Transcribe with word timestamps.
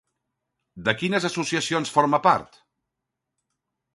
De 0.87 0.93
quines 1.01 1.27
associacions 1.29 1.93
forma 1.97 2.21
part? 2.27 2.57